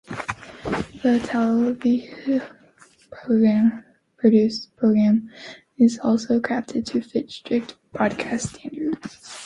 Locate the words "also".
5.99-6.39